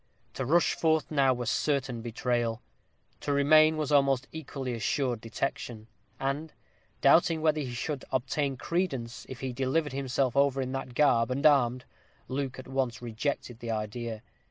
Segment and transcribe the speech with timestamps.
[0.33, 2.63] To rush forth now were certain betrayal;
[3.19, 5.85] to remain was almost equally assured detection;
[6.19, 6.51] and,
[7.01, 11.45] doubting whether he should obtain credence if he delivered himself over in that garb and
[11.45, 11.85] armed,
[12.27, 14.23] Luke at once rejected the idea.